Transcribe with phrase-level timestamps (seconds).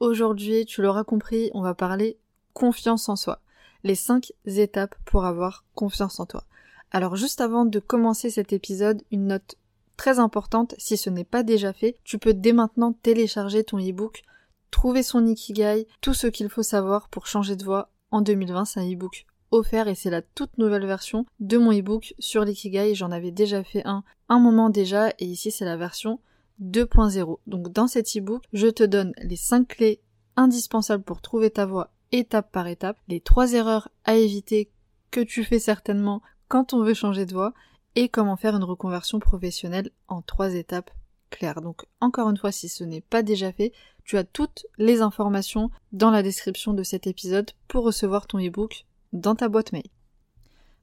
[0.00, 2.18] Aujourd'hui, tu l'auras compris, on va parler
[2.52, 3.40] confiance en soi.
[3.82, 6.44] Les 5 étapes pour avoir confiance en toi.
[6.90, 9.56] Alors juste avant de commencer cet épisode, une note
[9.96, 14.22] très importante, si ce n'est pas déjà fait, tu peux dès maintenant télécharger ton e-book,
[14.70, 18.64] trouver son Ikigai, tout ce qu'il faut savoir pour changer de voie en 2020.
[18.64, 22.94] C'est un e-book offert et c'est la toute nouvelle version de mon e-book sur l'ikigai.
[22.94, 26.18] J'en avais déjà fait un un moment déjà et ici c'est la version
[26.62, 27.38] 2.0.
[27.46, 30.00] Donc dans cet e-book, je te donne les 5 clés
[30.36, 34.70] indispensables pour trouver ta voie étape par étape, les 3 erreurs à éviter
[35.10, 37.54] que tu fais certainement quand on veut changer de voie
[37.96, 40.90] et comment faire une reconversion professionnelle en 3 étapes
[41.30, 41.60] claires.
[41.60, 43.72] Donc encore une fois, si ce n'est pas déjà fait,
[44.04, 48.86] tu as toutes les informations dans la description de cet épisode pour recevoir ton e-book
[49.12, 49.88] dans ta boîte mail.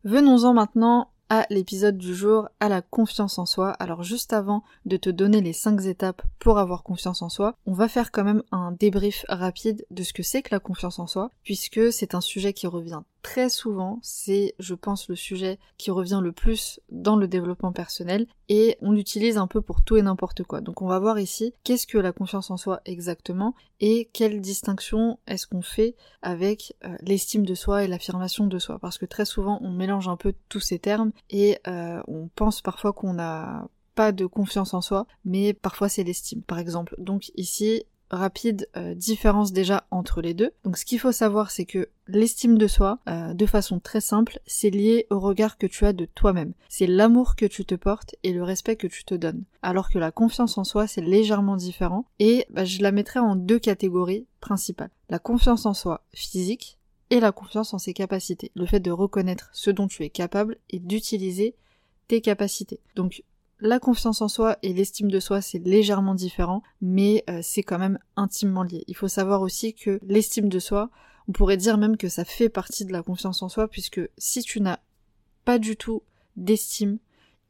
[0.04, 3.72] Venons-en maintenant à l'épisode du jour, à la confiance en soi.
[3.80, 7.72] Alors juste avant de te donner les 5 étapes pour avoir confiance en soi, on
[7.72, 11.08] va faire quand même un débrief rapide de ce que c'est que la confiance en
[11.08, 15.92] soi, puisque c'est un sujet qui revient très souvent, c'est je pense le sujet qui
[15.92, 20.02] revient le plus dans le développement personnel et on l'utilise un peu pour tout et
[20.02, 20.62] n'importe quoi.
[20.62, 25.20] Donc on va voir ici qu'est-ce que la confiance en soi exactement et quelle distinction
[25.28, 29.26] est-ce qu'on fait avec euh, l'estime de soi et l'affirmation de soi parce que très
[29.26, 33.68] souvent on mélange un peu tous ces termes et euh, on pense parfois qu'on a
[33.96, 36.96] pas de confiance en soi, mais parfois c'est l'estime, par exemple.
[36.98, 40.52] Donc ici, rapide euh, différence déjà entre les deux.
[40.64, 44.40] Donc ce qu'il faut savoir c'est que l'estime de soi, euh, de façon très simple,
[44.46, 46.54] c'est lié au regard que tu as de toi-même.
[46.70, 49.44] C'est l'amour que tu te portes et le respect que tu te donnes.
[49.62, 53.36] Alors que la confiance en soi c'est légèrement différent et bah, je la mettrais en
[53.36, 54.92] deux catégories principales.
[55.10, 56.78] La confiance en soi physique
[57.10, 58.52] et la confiance en ses capacités.
[58.56, 61.56] Le fait de reconnaître ce dont tu es capable et d'utiliser
[62.08, 62.80] tes capacités.
[62.96, 63.24] Donc
[63.62, 67.78] la confiance en soi et l'estime de soi, c'est légèrement différent, mais euh, c'est quand
[67.78, 68.84] même intimement lié.
[68.88, 70.90] Il faut savoir aussi que l'estime de soi,
[71.28, 74.42] on pourrait dire même que ça fait partie de la confiance en soi, puisque si
[74.42, 74.80] tu n'as
[75.46, 76.02] pas du tout
[76.36, 76.98] d'estime,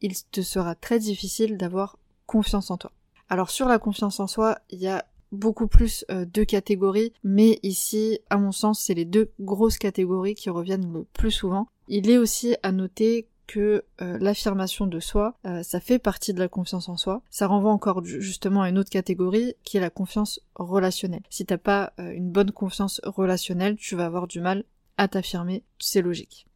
[0.02, 2.92] il te sera très difficile d'avoir confiance en toi.
[3.30, 7.58] Alors sur la confiance en soi, il y a beaucoup plus euh, de catégories, mais
[7.62, 11.68] ici, à mon sens, c'est les deux grosses catégories qui reviennent le plus souvent.
[11.88, 16.38] Il est aussi à noter que euh, l'affirmation de soi, euh, ça fait partie de
[16.38, 17.22] la confiance en soi.
[17.30, 21.22] Ça renvoie encore justement à une autre catégorie qui est la confiance relationnelle.
[21.30, 24.64] Si t'as pas euh, une bonne confiance relationnelle, tu vas avoir du mal
[24.96, 26.46] à t'affirmer, c'est logique.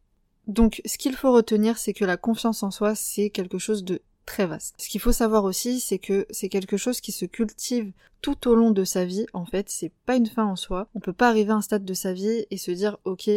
[0.47, 4.01] Donc ce qu'il faut retenir, c'est que la confiance en soi, c'est quelque chose de
[4.25, 4.75] très vaste.
[4.77, 8.55] Ce qu'il faut savoir aussi, c'est que c'est quelque chose qui se cultive tout au
[8.55, 9.25] long de sa vie.
[9.33, 10.87] En fait, c'est pas une fin en soi.
[10.95, 13.29] On peut pas arriver à un stade de sa vie et se dire, ok,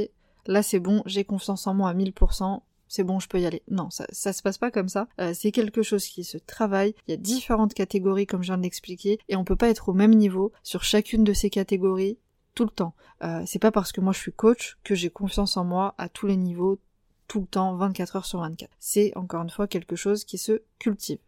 [0.46, 3.62] là c'est bon, j'ai confiance en moi à 1000%, c'est bon, je peux y aller.
[3.70, 5.06] Non, ça, se passe pas comme ça.
[5.20, 6.92] Euh, c'est quelque chose qui se travaille.
[7.06, 9.88] Il y a différentes catégories, comme je viens de l'expliquer, et on peut pas être
[9.88, 12.18] au même niveau sur chacune de ces catégories
[12.56, 12.94] tout le temps.
[13.22, 16.08] Euh, c'est pas parce que moi je suis coach que j'ai confiance en moi à
[16.08, 16.80] tous les niveaux,
[17.28, 18.68] tout le temps, 24 heures sur 24.
[18.80, 21.18] C'est encore une fois quelque chose qui se cultive.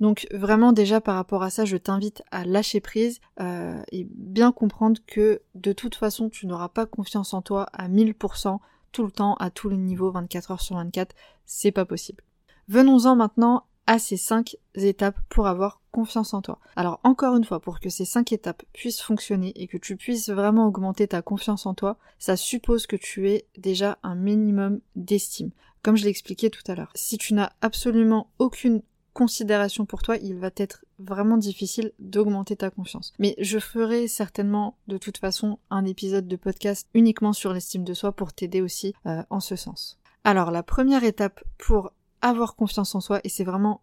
[0.00, 4.50] Donc vraiment déjà par rapport à ça, je t'invite à lâcher prise euh, et bien
[4.50, 8.58] comprendre que de toute façon tu n'auras pas confiance en toi à 1000%
[8.92, 11.14] tout le temps, à tous les niveaux, 24 heures sur 24,
[11.46, 12.22] c'est pas possible.
[12.68, 16.58] Venons-en maintenant à ces 5 étapes pour avoir confiance en toi.
[16.76, 20.28] Alors encore une fois, pour que ces 5 étapes puissent fonctionner et que tu puisses
[20.28, 25.50] vraiment augmenter ta confiance en toi, ça suppose que tu aies déjà un minimum d'estime.
[25.82, 26.92] Comme je l'ai expliqué tout à l'heure.
[26.94, 28.82] Si tu n'as absolument aucune
[29.18, 33.12] considération pour toi, il va être vraiment difficile d'augmenter ta confiance.
[33.18, 37.94] Mais je ferai certainement de toute façon un épisode de podcast uniquement sur l'estime de
[37.94, 39.98] soi pour t'aider aussi euh, en ce sens.
[40.22, 41.90] Alors la première étape pour
[42.22, 43.80] avoir confiance en soi, et c'est vraiment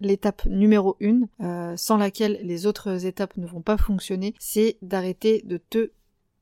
[0.00, 5.42] l'étape numéro une, euh, sans laquelle les autres étapes ne vont pas fonctionner, c'est d'arrêter
[5.44, 5.90] de te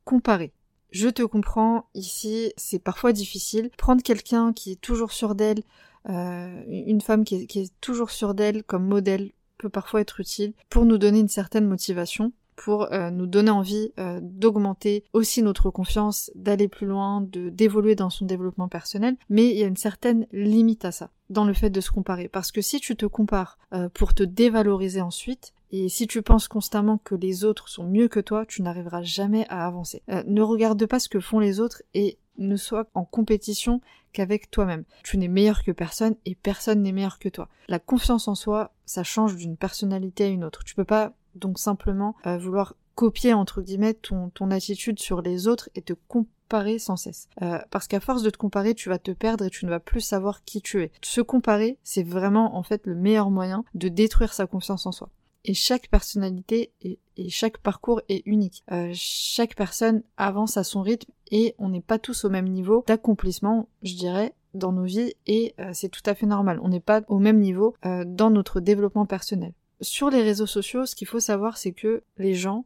[0.05, 0.53] comparer.
[0.93, 3.71] Je te comprends, ici c'est parfois difficile.
[3.77, 5.65] Prendre quelqu'un qui est toujours sûr d'elle,
[6.09, 10.85] euh, une femme qui est, toujours sûre d'elle comme modèle peut parfois être utile pour
[10.85, 16.31] nous donner une certaine motivation pour euh, nous donner envie euh, d'augmenter aussi notre confiance,
[16.35, 20.27] d'aller plus loin, de d'évoluer dans son développement personnel, mais il y a une certaine
[20.31, 23.59] limite à ça dans le fait de se comparer parce que si tu te compares
[23.95, 28.19] pour te dévaloriser ensuite, Et si tu penses constamment que les autres sont mieux que
[28.19, 30.03] toi, tu n'arriveras jamais à avancer.
[30.27, 33.81] Ne regarde pas ce que font les autres et ne sois en compétition
[34.13, 34.85] qu'avec toi-même.
[35.05, 37.49] Tu n'es meilleur que personne et personne n'est meilleur que toi.
[37.69, 40.65] La confiance en soi, ça change d'une personnalité à une autre.
[40.65, 45.47] Tu peux pas donc simplement euh, vouloir copier entre guillemets ton, ton attitude sur les
[45.47, 47.29] autres et te comparer sans cesse.
[47.43, 49.81] Euh, parce qu'à force de te comparer, tu vas te perdre et tu ne vas
[49.81, 50.91] plus savoir qui tu es.
[51.01, 55.11] Se comparer, c'est vraiment en fait le meilleur moyen de détruire sa confiance en soi.
[55.45, 56.99] Et chaque personnalité et,
[57.29, 58.65] chaque parcours est unique.
[58.73, 62.83] Euh, chaque personne avance à son rythme et on n'est pas tous au même niveau
[62.87, 66.59] d'accomplissement, je dirais, dans nos vies et euh, c'est tout à fait normal.
[66.63, 69.53] On n'est pas au même niveau euh, dans notre développement personnel.
[69.83, 72.65] Sur les réseaux sociaux, ce qu'il faut savoir, c'est que les gens,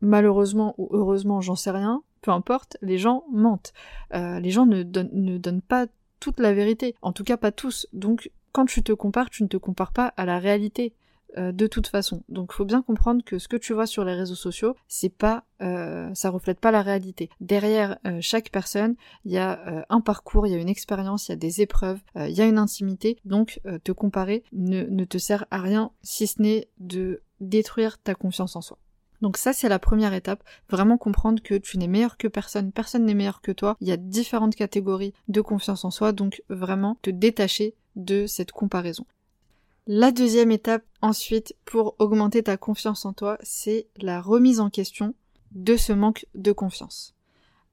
[0.00, 3.72] malheureusement ou heureusement, j'en sais rien, peu importe, les gens mentent.
[4.12, 5.86] les gens ne, ne donnent pas
[6.20, 7.86] toute la vérité, en tout cas pas tous.
[7.92, 10.94] Donc quand tu te compares, tu ne te compares pas à la réalité.
[11.38, 12.22] Euh, de toute façon.
[12.28, 15.44] Donc faut bien comprendre que ce que tu vois sur les réseaux sociaux, c'est pas
[15.62, 17.28] euh, ça reflète pas la réalité.
[17.40, 18.94] Derrière euh, chaque personne,
[19.24, 22.00] il y a un parcours, il y a une expérience, il y a des épreuves,
[22.16, 23.18] il y a une intimité.
[23.24, 28.56] Donc te comparer ne te sert à rien si ce n'est de détruire ta confiance
[28.56, 28.78] en soi.
[29.20, 33.04] Donc ça c'est la première étape, vraiment comprendre que tu n'es meilleur que personne, personne
[33.04, 36.98] n'est meilleur que toi, il y a différentes catégories de confiance en soi, donc vraiment
[37.02, 39.06] te détacher de cette comparaison.
[39.88, 45.14] La deuxième étape ensuite pour augmenter ta confiance en toi, c'est la remise en question
[45.52, 47.14] de ce manque de confiance.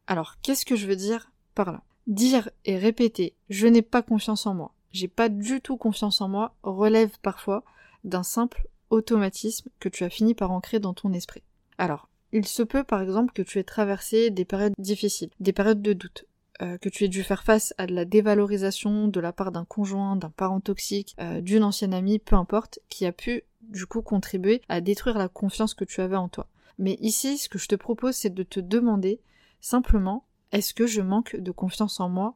[0.06, 1.82] Alors, qu'est-ce que je veux dire par là?
[2.06, 6.30] Dire et répéter je n'ai pas confiance en moi, j'ai pas du tout confiance en
[6.30, 7.64] moi relève parfois
[8.04, 11.42] d'un simple automatisme que tu as fini par ancrer dans ton esprit.
[11.80, 15.82] Alors, il se peut par exemple que tu aies traversé des périodes difficiles, des périodes
[15.82, 16.26] de doute,
[16.62, 19.66] euh, que tu aies dû faire face à de la dévalorisation de la part d'un
[19.66, 24.02] conjoint, d'un parent toxique, euh, d'une ancienne amie, peu importe, qui a pu du coup
[24.02, 26.48] contribuer à détruire la confiance que tu avais en toi.
[26.78, 29.20] Mais ici, ce que je te propose, c'est de te demander
[29.62, 32.36] simplement, est-ce que je manque de confiance en moi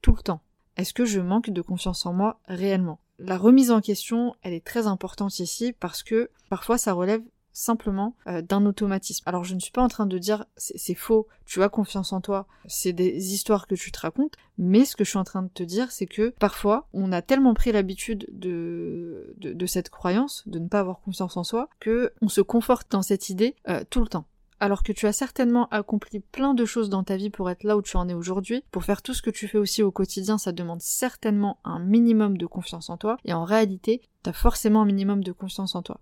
[0.00, 0.42] tout le temps?
[0.76, 2.98] Est-ce que je manque de confiance en moi réellement?
[3.18, 8.16] La remise en question, elle est très importante ici parce que parfois ça relève simplement
[8.26, 9.22] euh, d'un automatisme.
[9.26, 12.20] Alors je ne suis pas en train de dire c'est faux, tu as confiance en
[12.20, 15.42] toi, c'est des histoires que tu te racontes, mais ce que je suis en train
[15.42, 20.42] de te dire c'est que parfois on a tellement pris l'habitude de, de, cette croyance,
[20.46, 23.84] de ne pas avoir confiance en soi, que on se conforte dans cette idée euh,
[23.88, 24.26] tout le temps.
[24.60, 27.76] Alors que tu as certainement accompli plein de choses dans ta vie pour être là
[27.76, 30.38] où tu en es aujourd'hui, pour faire tout ce que tu fais aussi au quotidien,
[30.38, 34.82] ça demande certainement un minimum de confiance en toi, et en réalité, tu as forcément
[34.82, 35.98] un minimum de confiance en toi.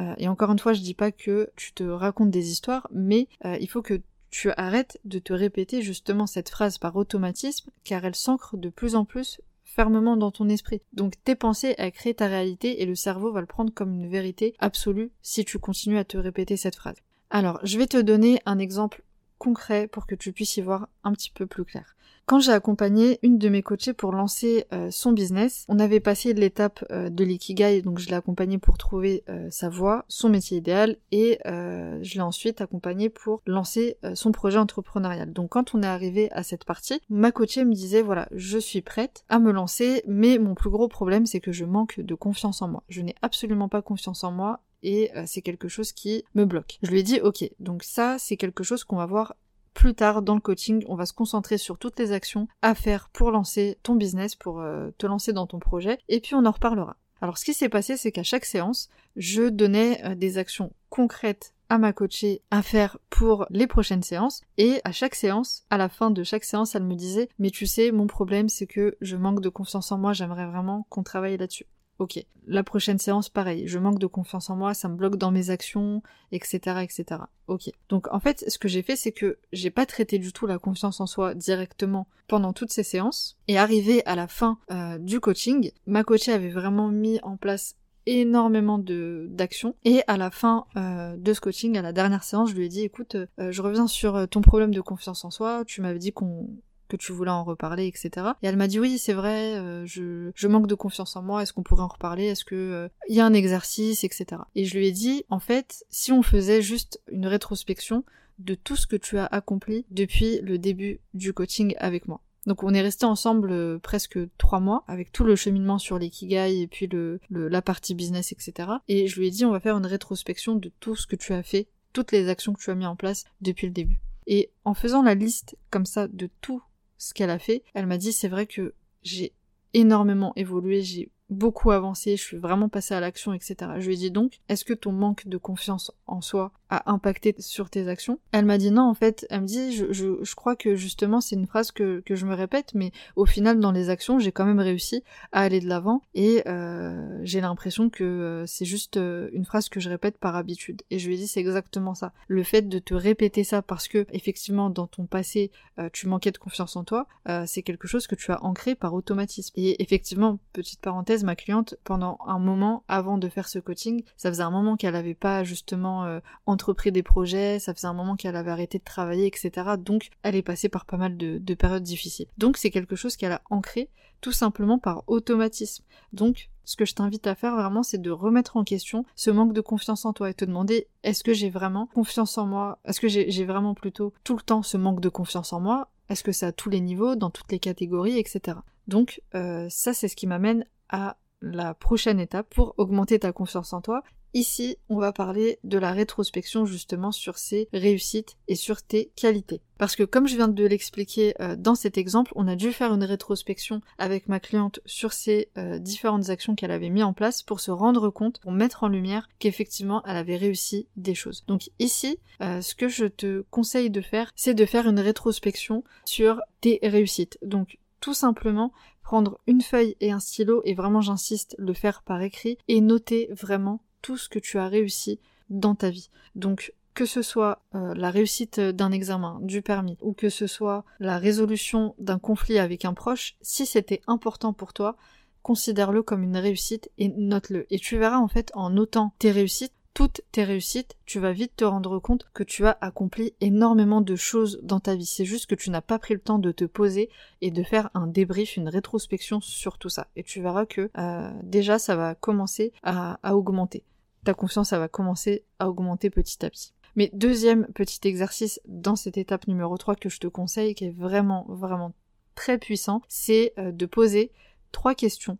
[0.00, 3.28] Euh, et encore une fois, je dis pas que tu te racontes des histoires, mais
[3.44, 4.00] euh, il faut que
[4.30, 8.94] tu arrêtes de te répéter justement cette phrase par automatisme, car elle s'ancre de plus
[8.94, 10.82] en plus fermement dans ton esprit.
[10.92, 14.08] Donc tes pensées, elles créent ta réalité et le cerveau va le prendre comme une
[14.08, 16.96] vérité absolue si tu continues à te répéter cette phrase.
[17.30, 19.02] Alors, je vais te donner un exemple
[19.38, 21.96] concret pour que tu puisses y voir un petit peu plus clair.
[22.28, 26.34] Quand j'ai accompagné une de mes coachées pour lancer euh, son business, on avait passé
[26.34, 30.58] l'étape euh, de l'ikigai, donc je l'ai accompagnée pour trouver euh, sa voie, son métier
[30.58, 35.32] idéal, et je l'ai ensuite accompagnée pour lancer son projet entrepreneurial.
[35.32, 38.82] Donc quand on est arrivé à cette partie, ma coachée me disait voilà, je suis
[38.82, 42.60] prête à me lancer, mais mon plus gros problème c'est que je manque de confiance
[42.60, 42.82] en moi.
[42.90, 46.78] Je n'ai absolument pas confiance en moi et c'est quelque chose qui me bloque.
[46.82, 49.34] Je lui ai dit ok, donc ça c'est quelque chose qu'on va voir
[49.78, 53.10] plus tard dans le coaching, on va se concentrer sur toutes les actions à faire
[53.10, 56.50] pour lancer ton business, pour euh, te lancer dans ton projet, et puis on en
[56.50, 56.96] reparlera.
[57.20, 61.54] Alors ce qui s'est passé, c'est qu'à chaque séance, je donnais euh, des actions concrètes
[61.68, 65.88] à ma coachée à faire pour les prochaines séances et à chaque séance, à la
[65.88, 69.16] fin de chaque séance, elle me disait mais tu sais mon problème c'est que je
[69.16, 71.66] manque de confiance en moi, j'aimerais vraiment qu'on travaille là-dessus.
[71.98, 72.24] Ok.
[72.46, 73.66] La prochaine séance, pareil.
[73.66, 76.02] Je manque de confiance en moi, ça me bloque dans mes actions,
[76.32, 77.22] etc., etc.
[77.48, 77.70] Ok.
[77.88, 80.58] Donc en fait, ce que j'ai fait, c'est que j'ai pas traité du tout la
[80.58, 83.36] confiance en soi directement pendant toutes ces séances.
[83.48, 87.74] Et arrivé à la fin euh, du coaching, ma coachée avait vraiment mis en place
[88.06, 92.48] énormément de d'actions et à la fin euh, de ce coaching à la dernière séance
[92.48, 95.62] je lui ai dit écoute euh, je reviens sur ton problème de confiance en soi
[95.66, 96.48] tu m'avais dit qu'on
[96.88, 98.28] que tu voulais en reparler, etc.
[98.42, 101.42] Et elle m'a dit oui, c'est vrai, euh, je, je, manque de confiance en moi,
[101.42, 104.42] est-ce qu'on pourrait en reparler, est-ce que il euh, y a un exercice, etc.
[104.54, 108.04] Et je lui ai dit, en fait, si on faisait juste une rétrospection
[108.38, 112.20] de tout ce que tu as accompli depuis le début du coaching avec moi.
[112.46, 116.60] Donc on est resté ensemble euh, presque trois mois avec tout le cheminement sur l'ikigai
[116.62, 118.70] et puis le, la partie business, etc.
[118.88, 121.34] Et je lui ai dit on va faire une rétrospection de tout ce que tu
[121.34, 124.00] as fait, toutes les actions que tu as mis en place depuis le début.
[124.26, 126.62] Et en faisant la liste comme ça de tout
[126.98, 129.32] ce qu'elle a fait, elle m'a dit c'est vrai que j'ai
[129.74, 133.56] énormément évolué, j'ai beaucoup avancé, je suis vraiment passée à l'action, etc.
[133.78, 137.34] Je lui ai dit donc, est-ce que ton manque de confiance en soi a impacté
[137.38, 140.34] sur tes actions Elle m'a dit non, en fait, elle me dit, je, je, je
[140.34, 143.72] crois que justement c'est une phrase que, que, je me répète, mais au final dans
[143.72, 148.04] les actions, j'ai quand même réussi à aller de l'avant et euh, j'ai l'impression que
[148.04, 150.82] euh, c'est juste euh, une phrase que je répète par habitude.
[150.90, 152.12] Et je lui ai dit c'est exactement ça.
[152.26, 156.32] Le fait de te répéter ça parce que effectivement dans ton passé euh, tu manquais
[156.32, 157.06] de confiance en toi,
[157.46, 159.52] c'est quelque chose que tu as ancré par automatisme.
[159.56, 164.30] Et effectivement, petite parenthèse, ma cliente pendant un moment avant de faire ce coaching, ça
[164.30, 166.20] faisait un moment qu'elle n'avait pas justement
[166.58, 169.76] entrepris des projets, ça faisait un moment qu'elle avait arrêté de travailler, etc.
[169.78, 172.26] Donc elle est passée par pas mal de, de périodes difficiles.
[172.36, 175.84] Donc c'est quelque chose qu'elle a ancré tout simplement par automatisme.
[176.12, 179.52] Donc ce que je t'invite à faire vraiment, c'est de remettre en question ce manque
[179.52, 182.80] de confiance en toi et te demander est-ce que j'ai vraiment confiance en moi?
[182.84, 185.92] Est-ce que j'ai vraiment plutôt tout le temps ce manque de confiance en moi?
[186.08, 188.58] Est-ce que c'est à tous les niveaux, dans toutes les catégories, etc.
[188.88, 193.72] Donc euh, ça, c'est ce qui m'amène à la prochaine étape pour augmenter ta confiance
[193.72, 194.02] en toi
[194.34, 199.62] Ici, on va parler de la rétrospection justement sur ses réussites et sur tes qualités.
[199.78, 202.92] Parce que comme je viens de l'expliquer euh, dans cet exemple, on a dû faire
[202.92, 207.42] une rétrospection avec ma cliente sur ces euh, différentes actions qu'elle avait mis en place
[207.42, 211.44] pour se rendre compte, pour mettre en lumière qu'effectivement elle avait réussi des choses.
[211.46, 215.84] Donc ici, euh, ce que je te conseille de faire, c'est de faire une rétrospection
[216.04, 217.38] sur tes réussites.
[217.42, 222.20] Donc tout simplement prendre une feuille et un stylo et vraiment j'insiste le faire par
[222.20, 226.10] écrit et noter vraiment tout ce que tu as réussi dans ta vie.
[226.34, 230.84] Donc que ce soit euh, la réussite d'un examen, du permis, ou que ce soit
[230.98, 234.96] la résolution d'un conflit avec un proche, si c'était important pour toi,
[235.42, 237.72] considère-le comme une réussite et note-le.
[237.72, 241.56] Et tu verras en fait en notant tes réussites, toutes tes réussites, tu vas vite
[241.56, 245.06] te rendre compte que tu as accompli énormément de choses dans ta vie.
[245.06, 247.90] C'est juste que tu n'as pas pris le temps de te poser et de faire
[247.94, 250.06] un débrief, une rétrospection sur tout ça.
[250.14, 253.82] Et tu verras que euh, déjà ça va commencer à, à augmenter.
[254.24, 256.74] Ta confiance, ça va commencer à augmenter petit à petit.
[256.94, 260.96] Mais deuxième petit exercice dans cette étape numéro 3 que je te conseille, qui est
[260.96, 261.92] vraiment, vraiment
[262.34, 264.30] très puissant, c'est euh, de poser
[264.70, 265.38] trois questions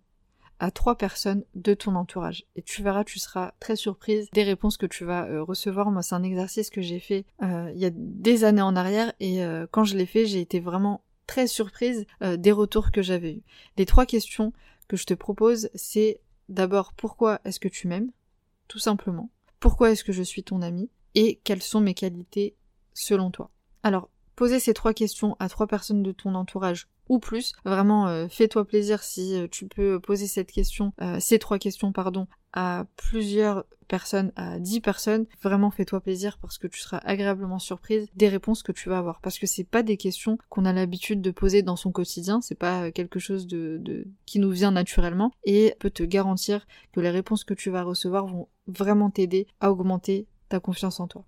[0.61, 2.47] à trois personnes de ton entourage.
[2.57, 5.91] Et tu verras, tu seras très surprise des réponses que tu vas euh, recevoir.
[5.91, 9.13] Moi, c'est un exercice que j'ai fait euh, il y a des années en arrière
[9.21, 13.35] et euh, quand je l'ai fait, j'ai été vraiment très surprise des retours que j'avais
[13.35, 13.43] eus.
[13.77, 14.55] Les trois questions
[14.89, 18.11] que je te propose, c'est d'abord pourquoi est-ce que tu m'aimes?
[18.67, 19.31] Tout simplement.
[19.61, 20.89] Pourquoi est-ce que je suis ton ami?
[21.15, 22.57] Et quelles sont mes qualités
[22.95, 23.51] selon toi?
[23.83, 27.55] Alors, poser ces trois questions à trois personnes de ton entourage ou plus.
[27.65, 31.93] Vraiment, euh, fais-toi plaisir si euh, tu peux poser cette question, euh, ces trois questions,
[31.93, 35.27] pardon, à plusieurs personnes, à dix personnes.
[35.43, 39.21] Vraiment, fais-toi plaisir parce que tu seras agréablement surprise des réponses que tu vas avoir.
[39.21, 42.55] Parce que c'est pas des questions qu'on a l'habitude de poser dans son quotidien, c'est
[42.55, 47.45] pas quelque chose de qui nous vient naturellement et peut te garantir que les réponses
[47.45, 51.25] que tu vas recevoir vont vraiment t'aider à augmenter ta confiance en toi.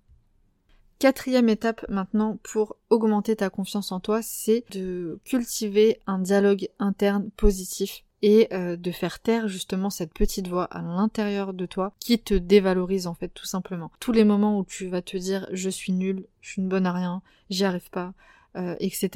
[1.00, 7.30] Quatrième étape maintenant pour augmenter ta confiance en toi, c'est de cultiver un dialogue interne
[7.38, 12.18] positif et euh, de faire taire justement cette petite voix à l'intérieur de toi qui
[12.18, 13.90] te dévalorise en fait tout simplement.
[13.98, 16.84] Tous les moments où tu vas te dire je suis nul, je suis une bonne
[16.84, 18.12] à rien, j'y arrive pas,
[18.56, 19.14] euh, etc.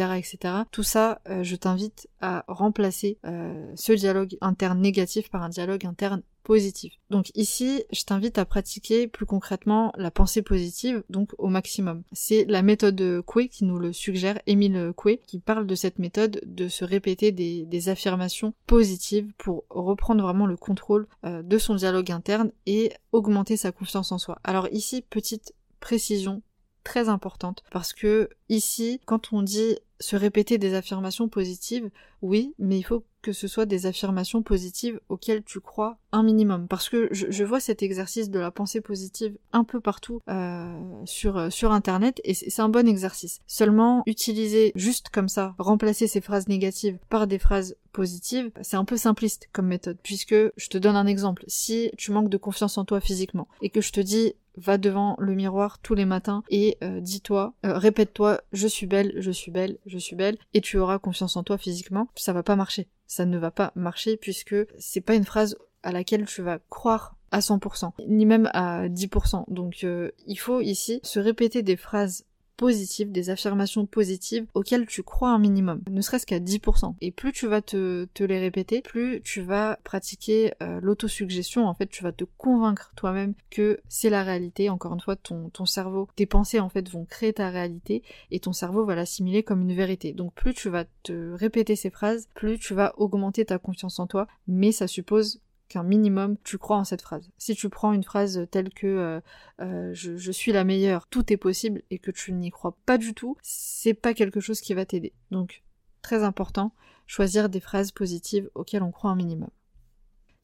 [0.70, 5.86] Tout ça, euh, je t'invite à remplacer euh, ce dialogue interne négatif par un dialogue
[5.86, 6.92] interne positif.
[7.10, 12.02] Donc ici, je t'invite à pratiquer plus concrètement la pensée positive, donc au maximum.
[12.12, 16.40] C'est la méthode Coué qui nous le suggère, Émile Coué, qui parle de cette méthode
[16.44, 22.52] de se répéter des affirmations positives pour reprendre vraiment le contrôle de son dialogue interne
[22.66, 24.38] et augmenter sa confiance en soi.
[24.44, 26.42] Alors ici, petite précision
[26.84, 31.90] très importante parce que ici, quand on dit se répéter des affirmations positives,
[32.22, 36.68] oui, mais il faut que ce soit des affirmations positives auxquelles tu crois un minimum.
[36.68, 40.76] Parce que je, vois cet exercice de la pensée positive un peu partout euh,
[41.06, 43.40] sur, euh, sur Internet et c'est un bon exercice.
[43.46, 48.84] Seulement, utiliser juste comme ça, remplacer ces phrases négatives par des phrases positives, c'est un
[48.84, 49.96] peu simpliste comme méthode.
[50.02, 53.70] Puisque, je te donne un exemple, si tu manques de confiance en toi physiquement et
[53.70, 57.76] que je te dis va devant le miroir tous les matins et euh, dis-toi, euh,
[57.78, 61.42] répète-toi, je suis belle, je suis belle, je suis belle, et tu auras confiance en
[61.42, 62.88] toi physiquement, ça va pas marcher.
[63.06, 67.16] Ça ne va pas marcher puisque c'est pas une phrase à laquelle tu vas croire
[67.30, 69.44] à 100%, ni même à 10%.
[69.48, 72.24] Donc euh, il faut ici se répéter des phrases
[72.56, 76.94] positives, des affirmations positives auxquelles tu crois un minimum, ne serait-ce qu'à 10%.
[77.00, 81.74] Et plus tu vas te, te, les répéter, plus tu vas pratiquer euh, l'autosuggestion, en
[81.74, 86.08] fait tu vas te convaincre toi-même que c'est la réalité, encore une fois ton cerveau,
[86.16, 89.74] tes pensées en fait vont créer ta réalité et ton cerveau va l'assimiler comme une
[89.74, 90.12] vérité.
[90.12, 94.06] Donc plus tu vas te répéter ces phrases, plus tu vas augmenter ta confiance en
[94.06, 95.40] toi, mais ça suppose
[95.82, 97.30] minimum tu crois en cette phrase.
[97.38, 99.20] Si tu prends une phrase telle que euh,
[99.60, 103.14] euh, je, suis la meilleure, tout est possible et que tu n'y crois pas du
[103.14, 105.12] tout, c'est pas quelque chose qui va t'aider.
[105.30, 105.62] Donc
[106.02, 106.74] très important,
[107.06, 109.50] choisir des phrases positives auxquelles on croit un minimum.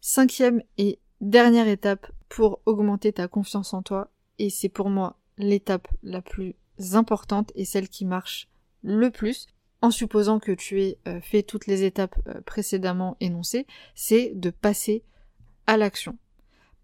[0.00, 5.88] Cinquième et dernière étape pour augmenter ta confiance en toi, et c'est pour moi l'étape
[6.02, 6.54] la plus
[6.92, 8.48] importante et celle qui marche
[8.82, 9.46] le plus,
[9.82, 15.04] en supposant que tu aies euh, fait toutes les étapes précédemment énoncées, c'est de passer
[15.76, 16.16] l'action.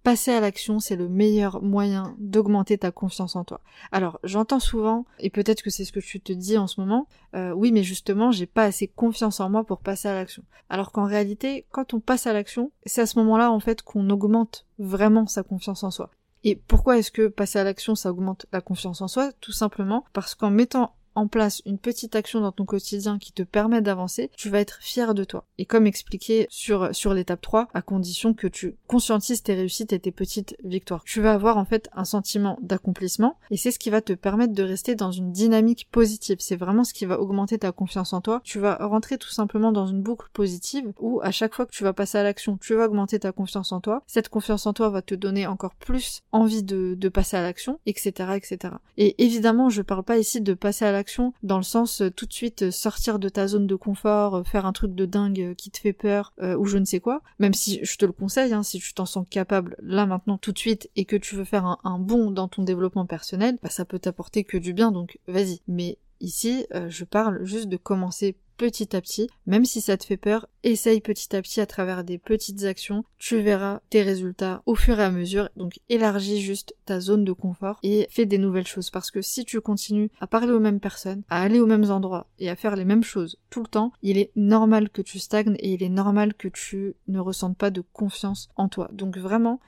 [0.02, 3.61] Passer à l'action, c'est le meilleur moyen d'augmenter ta confiance en toi.
[3.90, 7.09] Alors, j'entends souvent, et peut-être que c'est ce que tu te dis en ce moment,
[7.35, 10.45] euh, oui, mais justement, j'ai pas assez confiance en moi pour passer à l'action.
[10.69, 14.09] Alors qu'en réalité, quand on passe à l'action, c'est à ce moment-là, en fait, qu'on
[14.09, 16.11] augmente vraiment sa confiance en soi.
[16.45, 19.33] Et pourquoi est-ce que passer à l'action, ça augmente la confiance en soi?
[19.40, 23.42] Tout simplement parce qu'en mettant en place une petite action dans ton quotidien qui te
[23.42, 25.44] permet d'avancer, tu vas être fier de toi.
[25.58, 29.99] Et comme expliqué sur, sur l'étape 3, à condition que tu conscientises tes réussites et
[29.99, 31.02] tes petites victoires.
[31.04, 34.52] Tu vas avoir en fait un sentiment d'accomplissement et c'est ce qui va te permettre
[34.52, 36.37] de rester dans une dynamique positive.
[36.40, 38.40] C'est vraiment ce qui va augmenter ta confiance en toi.
[38.44, 41.82] Tu vas rentrer tout simplement dans une boucle positive où à chaque fois que tu
[41.82, 44.02] vas passer à l'action, tu vas augmenter ta confiance en toi.
[44.06, 47.80] Cette confiance en toi va te donner encore plus envie de, de passer à l'action,
[47.87, 48.75] etc., etc.
[48.99, 51.05] Et évidemment, je parle pas ici de passer à l'action
[51.42, 54.42] dans le sens euh, tout de suite euh, sortir de ta zone de confort, euh,
[54.42, 57.54] faire un truc de dingue qui te fait peur ou je ne sais quoi, même
[57.54, 60.58] si je te le conseille, hein, si tu t'en sens capable là maintenant tout de
[60.58, 63.84] suite et que tu veux faire un, un bond dans ton développement personnel, bah, ça
[63.84, 65.60] peut t'apporter que du bien, donc vas-y.
[65.68, 69.28] Mais ici, je parle juste de commencer petit à petit.
[69.46, 73.04] Même si ça te fait peur, essaye petit à petit à travers des petites actions.
[73.18, 75.48] Tu verras tes résultats au fur et à mesure.
[75.56, 78.90] Donc élargis juste ta zone de confort et fais des nouvelles choses.
[78.90, 82.26] Parce que si tu continues à parler aux mêmes personnes, à aller aux mêmes endroits
[82.38, 85.56] et à faire les mêmes choses tout le temps, il est normal que tu stagnes
[85.58, 88.88] et il est normal que tu ne ressentes pas de confiance en toi.
[88.92, 89.60] Donc vraiment,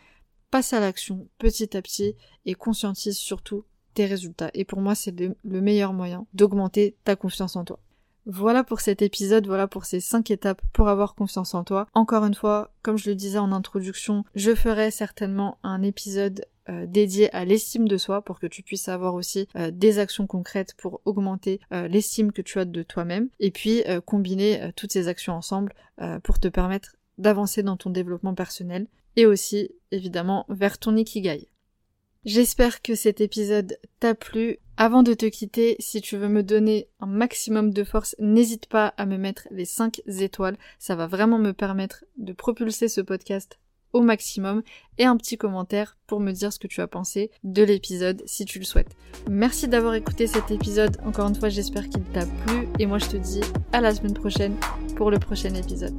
[0.50, 2.14] passe à l'action petit à petit
[2.46, 3.64] et conscientise surtout
[3.94, 4.50] tes résultats.
[4.54, 7.80] Et pour moi, c'est le meilleur moyen d'augmenter ta confiance en toi.
[8.30, 11.86] Voilà pour cet épisode, voilà pour ces 5 étapes pour avoir confiance en toi.
[11.94, 16.84] Encore une fois, comme je le disais en introduction, je ferai certainement un épisode euh,
[16.86, 20.74] dédié à l'estime de soi pour que tu puisses avoir aussi euh, des actions concrètes
[20.76, 25.32] pour augmenter euh, l'estime que tu as de toi-même et puis combiner toutes ces actions
[25.32, 25.72] ensemble
[26.22, 31.48] pour te permettre d'avancer dans ton développement personnel et aussi évidemment vers ton ikigai.
[32.24, 34.58] J'espère que cet épisode t'a plu.
[34.76, 38.88] Avant de te quitter, si tu veux me donner un maximum de force, n'hésite pas
[38.96, 40.56] à me mettre les 5 étoiles.
[40.78, 43.58] Ça va vraiment me permettre de propulser ce podcast
[43.92, 44.62] au maximum
[44.98, 48.44] et un petit commentaire pour me dire ce que tu as pensé de l'épisode si
[48.44, 48.96] tu le souhaites.
[49.30, 50.98] Merci d'avoir écouté cet épisode.
[51.04, 53.40] Encore une fois, j'espère qu'il t'a plu et moi je te dis
[53.72, 54.56] à la semaine prochaine
[54.96, 55.96] pour le prochain épisode.